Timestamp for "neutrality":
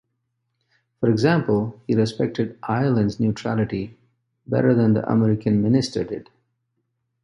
3.19-3.99